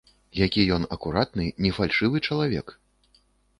[0.37, 2.67] Які ён акуратны, не фальшывы чалавек!